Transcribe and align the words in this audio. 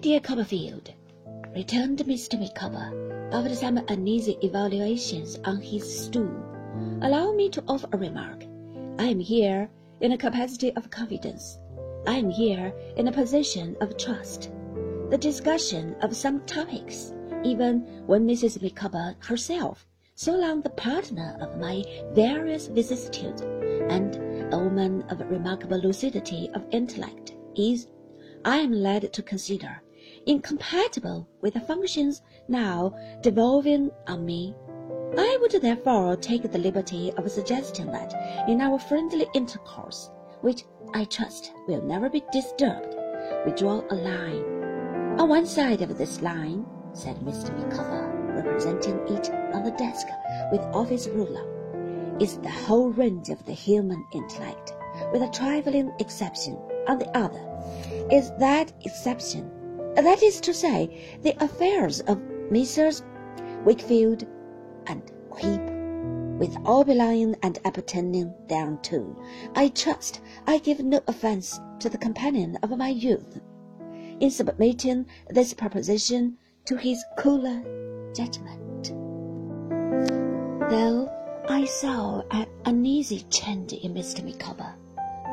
Dear 0.00 0.20
Copperfield, 0.20 0.92
returned 1.56 1.98
Mr. 1.98 2.38
Micawber, 2.38 3.30
after 3.32 3.52
some 3.52 3.78
uneasy 3.88 4.38
evaluations 4.42 5.40
on 5.44 5.60
his 5.60 6.04
stool, 6.04 6.30
allow 7.02 7.32
me 7.32 7.48
to 7.48 7.64
offer 7.66 7.88
a 7.90 7.98
remark. 7.98 8.44
I 9.00 9.06
am 9.06 9.18
here 9.18 9.68
in 10.00 10.12
a 10.12 10.16
capacity 10.16 10.72
of 10.76 10.88
confidence. 10.90 11.58
I 12.06 12.14
am 12.14 12.30
here 12.30 12.72
in 12.96 13.08
a 13.08 13.12
position 13.12 13.76
of 13.80 13.96
trust. 13.96 14.52
The 15.10 15.18
discussion 15.18 15.96
of 16.00 16.14
some 16.14 16.42
topics, 16.46 17.12
even 17.42 17.80
when 18.06 18.24
Mrs. 18.24 18.62
Micawber 18.62 19.16
herself, 19.18 19.84
so 20.14 20.32
long 20.36 20.62
the 20.62 20.70
partner 20.70 21.36
of 21.40 21.58
my 21.58 21.82
various 22.12 22.68
vicissitudes, 22.68 23.42
and 23.42 24.14
a 24.54 24.58
woman 24.58 25.02
of 25.08 25.28
remarkable 25.28 25.78
lucidity 25.80 26.50
of 26.54 26.64
intellect, 26.70 27.34
is, 27.56 27.88
I 28.44 28.58
am 28.58 28.70
led 28.70 29.12
to 29.12 29.22
consider, 29.24 29.82
incompatible 30.28 31.26
with 31.40 31.54
the 31.54 31.60
functions 31.60 32.22
now 32.48 32.94
devolving 33.22 33.90
on 34.06 34.24
me. 34.24 34.54
I 35.16 35.38
would 35.40 35.60
therefore 35.62 36.16
take 36.16 36.50
the 36.52 36.58
liberty 36.58 37.12
of 37.16 37.30
suggesting 37.30 37.90
that 37.92 38.46
in 38.46 38.60
our 38.60 38.78
friendly 38.78 39.26
intercourse, 39.34 40.10
which 40.42 40.64
I 40.94 41.04
trust 41.04 41.52
will 41.66 41.82
never 41.82 42.10
be 42.10 42.22
disturbed, 42.30 42.94
we 43.46 43.52
draw 43.52 43.82
a 43.90 43.94
line. 43.94 45.18
On 45.18 45.28
one 45.28 45.46
side 45.46 45.80
of 45.80 45.96
this 45.96 46.20
line, 46.20 46.66
said 46.92 47.16
Mr. 47.16 47.56
Micawber, 47.56 48.34
representing 48.36 48.98
it 49.08 49.30
on 49.54 49.64
the 49.64 49.72
desk 49.72 50.06
with 50.52 50.60
office 50.74 51.08
ruler, 51.08 51.46
is 52.20 52.36
the 52.38 52.50
whole 52.50 52.90
range 52.90 53.30
of 53.30 53.44
the 53.46 53.52
human 53.52 54.04
intellect, 54.12 54.74
with 55.10 55.22
a 55.22 55.30
trifling 55.30 55.92
exception. 56.00 56.58
On 56.86 56.98
the 56.98 57.16
other, 57.16 57.44
is 58.10 58.30
that 58.38 58.72
exception, 58.84 59.50
that 60.06 60.22
is 60.22 60.40
to 60.42 60.54
say, 60.54 61.18
the 61.22 61.36
affairs 61.42 62.00
of 62.00 62.20
Messrs. 62.50 63.02
Wickfield 63.64 64.26
and 64.86 65.02
Heep, 65.38 65.60
with 66.38 66.56
all 66.64 66.84
and 67.42 67.58
appertaining 67.64 68.32
thereunto. 68.48 69.16
I 69.54 69.68
trust 69.68 70.20
I 70.46 70.58
give 70.58 70.80
no 70.80 71.00
offence 71.06 71.60
to 71.80 71.88
the 71.88 71.98
companion 71.98 72.56
of 72.62 72.76
my 72.76 72.88
youth 72.88 73.40
in 74.20 74.30
submitting 74.30 75.06
this 75.28 75.52
proposition 75.54 76.38
to 76.66 76.76
his 76.76 77.04
cooler 77.16 77.62
judgment. 78.14 78.94
Though 80.70 81.10
I 81.48 81.64
saw 81.64 82.22
an 82.30 82.46
uneasy 82.64 83.24
change 83.30 83.72
in 83.72 83.94
Mr. 83.94 84.24
Micawber, 84.24 84.74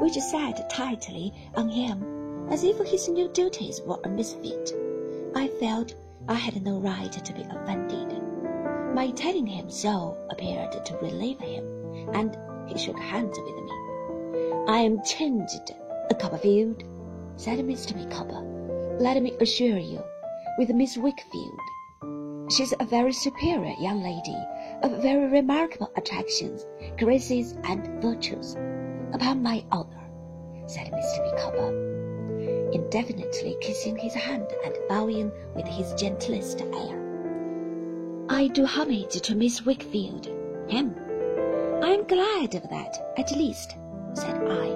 which 0.00 0.14
sat 0.14 0.70
tightly 0.70 1.32
on 1.54 1.68
him 1.68 2.13
as 2.50 2.64
if 2.64 2.78
his 2.78 3.08
new 3.08 3.28
duties 3.28 3.80
were 3.82 3.98
a 4.04 4.08
misfit, 4.08 4.72
I 5.34 5.48
felt 5.48 5.94
I 6.28 6.34
had 6.34 6.62
no 6.62 6.78
right 6.78 7.12
to 7.12 7.32
be 7.32 7.42
offended. 7.42 8.22
My 8.94 9.10
telling 9.10 9.46
him 9.46 9.70
so 9.70 10.16
appeared 10.30 10.84
to 10.84 10.96
relieve 10.98 11.40
him, 11.40 11.64
and 12.12 12.36
he 12.68 12.78
shook 12.78 12.98
hands 12.98 13.38
with 13.38 13.54
me. 13.54 13.72
I 14.68 14.78
am 14.78 15.02
changed, 15.04 15.72
Copperfield, 16.18 16.82
said 17.36 17.58
Mr. 17.58 17.94
Micawber. 17.94 18.40
Let 18.98 19.22
me 19.22 19.32
assure 19.40 19.78
you, 19.78 20.02
with 20.58 20.70
Miss 20.70 20.96
Wickfield. 20.96 22.50
She's 22.50 22.72
a 22.78 22.84
very 22.84 23.12
superior 23.12 23.74
young 23.80 24.02
lady, 24.02 24.36
of 24.82 25.02
very 25.02 25.26
remarkable 25.26 25.90
attractions, 25.96 26.66
graces, 26.98 27.56
and 27.64 28.02
virtues. 28.02 28.56
Upon 29.12 29.42
my 29.42 29.64
honor, 29.70 30.08
said 30.66 30.92
Mr. 30.92 31.32
Micawber, 31.32 31.93
indefinitely 32.74 33.56
kissing 33.60 33.96
his 33.96 34.14
hand 34.14 34.48
and 34.64 34.74
bowing 34.88 35.30
with 35.54 35.66
his 35.66 35.94
gentlest 35.94 36.60
air. 36.60 37.00
I 38.28 38.48
do 38.48 38.66
homage 38.66 39.20
to 39.20 39.34
Miss 39.34 39.60
Wickfield, 39.60 40.26
him. 40.68 40.94
I 41.82 41.88
am 41.88 42.04
glad 42.06 42.54
of 42.54 42.68
that, 42.70 43.14
at 43.16 43.30
least, 43.32 43.76
said 44.14 44.36
I. 44.48 44.66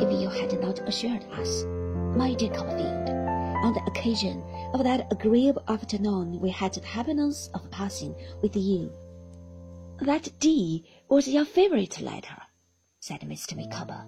If 0.00 0.10
you 0.20 0.28
had 0.28 0.60
not 0.60 0.80
assured 0.80 1.24
us, 1.32 1.64
my 2.16 2.34
dear 2.34 2.50
Copperfield, 2.50 3.08
on 3.64 3.72
the 3.74 3.84
occasion 3.86 4.42
of 4.74 4.84
that 4.84 5.10
agreeable 5.12 5.62
afternoon 5.68 6.40
we 6.40 6.50
had 6.50 6.74
the 6.74 6.84
happiness 6.84 7.48
of 7.54 7.70
passing 7.70 8.14
with 8.42 8.56
you. 8.56 8.92
That 10.00 10.28
D 10.40 10.84
was 11.08 11.28
your 11.28 11.44
favorite 11.44 12.00
letter, 12.00 12.36
said 13.00 13.20
Mr. 13.20 13.56
Micawber. 13.56 14.04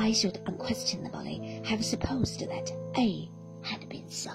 I 0.00 0.12
should 0.12 0.40
unquestionably 0.46 1.60
have 1.66 1.84
supposed 1.84 2.40
that 2.40 2.72
A 2.96 3.28
had 3.60 3.86
been 3.90 4.08
so. 4.08 4.30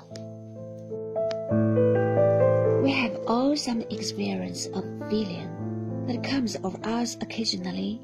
We 2.84 2.92
have 2.92 3.20
all 3.26 3.58
some 3.58 3.82
experience 3.90 4.68
of 4.68 4.86
feeling 5.10 6.06
that 6.06 6.24
comes 6.24 6.56
over 6.64 6.78
us 6.84 7.16
occasionally, 7.16 8.00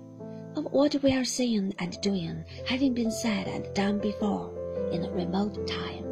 of 0.56 0.72
what 0.72 0.96
we 1.04 1.14
are 1.14 1.24
saying 1.24 1.76
and 1.78 2.02
doing 2.02 2.44
having 2.66 2.96
been 2.96 3.12
said 3.12 3.48
and 3.48 3.72
done 3.76 4.00
before 4.00 4.50
in 4.92 5.06
a 5.06 5.12
remote 5.12 5.68
time, 5.68 6.04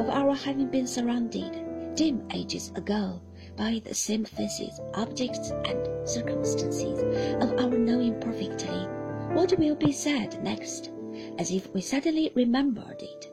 of 0.00 0.08
our 0.08 0.34
having 0.34 0.70
been 0.72 0.88
surrounded 0.88 1.94
dim 1.94 2.26
ages 2.34 2.72
ago 2.74 3.20
by 3.56 3.80
the 3.84 3.94
same 3.94 4.24
faces, 4.24 4.80
objects, 4.94 5.50
and 5.50 6.08
circumstances, 6.08 6.98
of 7.40 7.52
our 7.60 7.78
knowing 7.78 8.18
perfectly 8.20 8.88
what 9.32 9.56
will 9.58 9.76
be 9.76 9.92
said 9.92 10.42
next, 10.42 10.90
as 11.38 11.52
if 11.52 11.72
we 11.72 11.80
suddenly 11.80 12.32
remembered 12.34 13.00
it. 13.00 13.32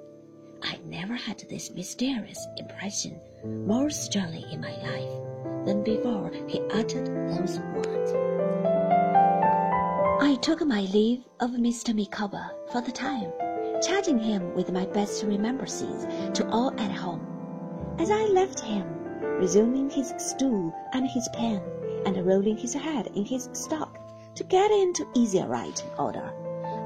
I 0.62 0.78
never 0.86 1.16
had 1.16 1.40
this 1.50 1.72
mysterious 1.72 2.48
impression 2.58 3.20
more 3.66 3.90
strongly 3.90 4.46
in 4.52 4.62
my 4.62 4.76
life 4.84 5.66
than 5.66 5.84
before 5.84 6.32
he 6.48 6.62
uttered 6.72 7.08
those 7.30 7.60
words. 7.76 8.14
I 10.22 10.38
took 10.42 10.66
my 10.66 10.82
leave 10.82 11.24
of 11.40 11.52
Mr. 11.52 11.96
Micawber 11.96 12.52
for 12.72 12.82
the 12.82 12.92
time, 12.92 13.32
charging 13.82 14.20
him 14.20 14.54
with 14.54 14.72
my 14.72 14.86
best 14.86 15.24
remembrances 15.24 16.06
to 16.38 16.48
all 16.50 16.74
at 16.80 16.92
home. 16.92 17.26
As 17.98 18.12
I 18.12 18.24
left 18.26 18.60
him, 18.60 18.88
resuming 19.40 19.90
his 19.90 20.14
stool 20.18 20.74
and 20.94 21.10
his 21.10 21.28
pen, 21.34 21.62
and 22.06 22.26
rolling 22.26 22.58
his 22.58 22.74
head 22.74 23.08
in 23.16 23.26
his 23.26 23.50
stock 23.54 24.07
to 24.38 24.44
get 24.44 24.70
into 24.70 25.08
easier 25.16 25.48
writing 25.48 25.90
order, 25.98 26.32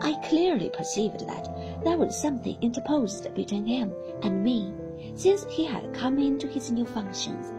I 0.01 0.13
clearly 0.29 0.69
perceived 0.69 1.28
that 1.28 1.84
there 1.84 1.97
was 1.97 2.16
something 2.16 2.57
interposed 2.62 3.34
between 3.35 3.66
him 3.66 3.94
and 4.23 4.41
me, 4.41 4.73
since 5.16 5.45
he 5.50 5.66
had 5.66 5.94
come 5.94 6.17
into 6.17 6.47
his 6.47 6.72
new 6.72 6.85
functions, 6.85 7.51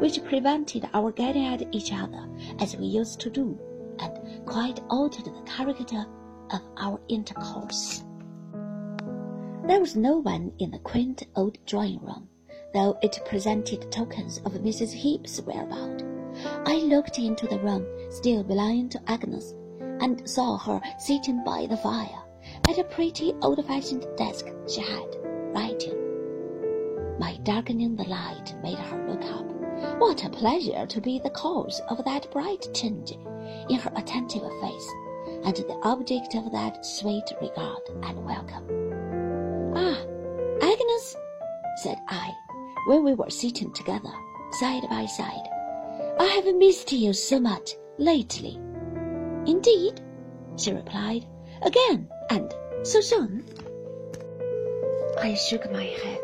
which 0.00 0.24
prevented 0.24 0.88
our 0.94 1.12
getting 1.12 1.44
at 1.44 1.74
each 1.74 1.92
other 1.92 2.26
as 2.58 2.74
we 2.78 2.86
used 2.86 3.20
to 3.20 3.28
do, 3.28 3.58
and 3.98 4.46
quite 4.46 4.80
altered 4.88 5.26
the 5.26 5.42
character 5.42 6.06
of 6.50 6.62
our 6.78 6.98
intercourse. 7.08 8.02
There 9.66 9.80
was 9.80 9.94
no 9.94 10.16
one 10.16 10.52
in 10.58 10.70
the 10.70 10.78
quaint 10.78 11.22
old 11.36 11.58
drawing 11.66 12.00
room, 12.00 12.30
though 12.72 12.98
it 13.02 13.20
presented 13.26 13.92
tokens 13.92 14.38
of 14.38 14.52
Mrs. 14.54 14.92
Heep's 14.92 15.38
whereabout. 15.42 16.13
I 16.66 16.76
looked 16.84 17.18
into 17.18 17.46
the 17.46 17.58
room 17.58 17.86
still 18.10 18.42
belonging 18.42 18.88
to 18.90 19.02
Agnes, 19.06 19.54
and 20.00 20.28
saw 20.28 20.58
her 20.58 20.80
sitting 20.98 21.42
by 21.44 21.66
the 21.66 21.76
fire 21.76 22.22
at 22.68 22.78
a 22.78 22.84
pretty 22.84 23.34
old-fashioned 23.42 24.06
desk 24.16 24.46
she 24.68 24.80
had, 24.80 25.16
writing. 25.54 25.98
My 27.18 27.36
darkening 27.42 27.96
the 27.96 28.04
light 28.04 28.54
made 28.62 28.78
her 28.78 29.08
look 29.08 29.22
up. 29.24 29.46
What 30.00 30.24
a 30.24 30.30
pleasure 30.30 30.86
to 30.86 31.00
be 31.00 31.18
the 31.18 31.30
cause 31.30 31.80
of 31.88 32.04
that 32.04 32.30
bright 32.30 32.66
change 32.74 33.12
in 33.70 33.78
her 33.78 33.92
attentive 33.96 34.42
face, 34.60 34.88
and 35.44 35.56
the 35.56 35.78
object 35.82 36.34
of 36.34 36.50
that 36.52 36.84
sweet 36.84 37.24
regard 37.40 37.82
and 38.02 38.24
welcome. 38.24 38.66
Ah, 39.76 40.00
Agnes, 40.60 41.16
said 41.82 41.98
I, 42.08 42.32
when 42.86 43.04
we 43.04 43.14
were 43.14 43.30
sitting 43.30 43.72
together, 43.72 44.12
side 44.60 44.84
by 44.90 45.06
side, 45.06 45.48
I 46.18 46.26
have 46.26 46.54
missed 46.54 46.92
you 46.92 47.12
so 47.12 47.40
much 47.40 47.74
lately. 47.98 48.58
Indeed, 49.46 50.00
she 50.56 50.72
replied, 50.72 51.26
again, 51.62 52.08
and 52.30 52.54
so 52.82 53.00
soon. 53.00 53.44
I 55.18 55.34
shook 55.34 55.70
my 55.72 55.84
head. 55.84 56.20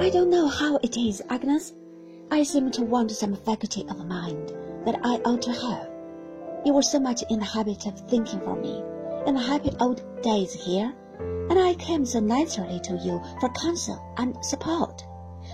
I 0.00 0.10
don't 0.10 0.30
know 0.30 0.48
how 0.48 0.76
it 0.82 0.96
is, 0.96 1.22
Agnes. 1.28 1.74
I 2.30 2.42
seem 2.42 2.70
to 2.72 2.82
want 2.82 3.10
some 3.10 3.36
faculty 3.36 3.86
of 3.88 4.06
mind 4.06 4.54
that 4.84 5.00
I 5.04 5.16
ought 5.24 5.42
to 5.42 5.52
have. 5.52 5.88
You 6.64 6.72
were 6.72 6.82
so 6.82 6.98
much 6.98 7.22
in 7.30 7.38
the 7.38 7.44
habit 7.44 7.86
of 7.86 8.00
thinking 8.08 8.40
for 8.40 8.56
me 8.56 8.82
in 9.26 9.34
the 9.34 9.40
happy 9.40 9.72
old 9.80 10.02
days 10.22 10.52
here, 10.52 10.94
and 11.18 11.58
I 11.58 11.74
came 11.74 12.06
so 12.06 12.20
naturally 12.20 12.80
to 12.80 12.96
you 12.96 13.20
for 13.40 13.48
counsel 13.50 14.00
and 14.16 14.42
support 14.44 15.04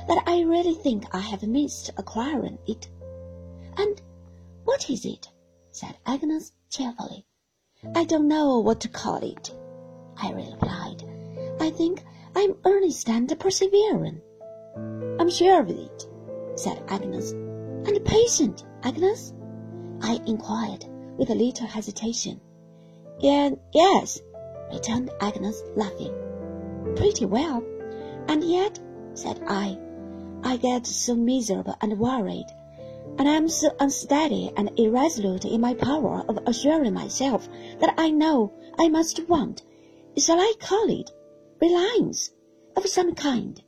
that 0.09 0.23
I 0.27 0.43
really 0.43 0.75
think 0.75 1.07
I 1.15 1.21
have 1.21 1.43
missed 1.43 1.91
acquiring 1.97 2.59
it. 2.67 2.89
And 3.77 4.01
what 4.65 4.89
is 4.91 5.05
it? 5.05 5.29
said 5.71 5.97
Agnes 6.07 6.53
cheerfully. 6.71 7.27
I 7.95 8.05
don't 8.05 8.29
know 8.29 8.59
what 8.61 8.81
to 8.83 8.89
call 8.89 9.17
it, 9.17 9.55
I 10.17 10.33
replied. 10.33 11.03
I 11.61 11.71
think 11.71 12.05
I'm 12.37 12.57
earnest 12.65 13.09
and 13.09 13.29
persevering. 13.41 14.21
I'm 15.19 15.31
sure 15.31 15.61
of 15.61 15.71
it, 15.71 16.07
said 16.55 16.83
Agnes. 16.89 17.33
And 17.33 18.05
patient, 18.05 18.65
Agnes? 18.83 19.33
I 20.01 20.21
inquired 20.27 20.85
with 21.17 21.31
a 21.31 21.35
little 21.35 21.67
hesitation. 21.67 22.41
Yeah, 23.19 23.51
yes, 23.73 24.21
returned 24.73 25.11
Agnes, 25.21 25.63
laughing. 25.77 26.15
Pretty 26.97 27.25
well. 27.25 27.63
And 28.29 28.43
yet, 28.45 28.79
said 29.15 29.43
I, 29.47 29.79
I 30.43 30.57
get 30.57 30.87
so 30.87 31.15
miserable 31.15 31.77
and 31.81 31.99
worried, 31.99 32.47
and 33.19 33.29
I 33.29 33.33
am 33.33 33.49
so 33.49 33.75
unsteady 33.79 34.53
and 34.57 34.71
irresolute 34.79 35.45
in 35.45 35.61
my 35.61 35.75
power 35.75 36.25
of 36.29 36.39
assuring 36.47 36.95
myself 36.95 37.49
that 37.81 37.95
I 37.99 38.11
know 38.11 38.53
I 38.79 38.89
must 38.89 39.29
want, 39.29 39.63
shall 40.17 40.41
I 40.41 40.55
call 40.61 40.89
it, 40.91 41.11
reliance 41.61 42.31
of 42.77 42.87
some 42.87 43.15
kind. 43.15 43.63